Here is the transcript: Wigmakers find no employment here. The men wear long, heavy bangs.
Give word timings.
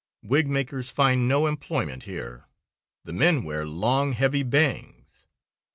Wigmakers 0.25 0.89
find 0.91 1.27
no 1.27 1.45
employment 1.45 2.05
here. 2.05 2.45
The 3.03 3.13
men 3.13 3.43
wear 3.43 3.67
long, 3.67 4.13
heavy 4.13 4.41
bangs. 4.41 5.27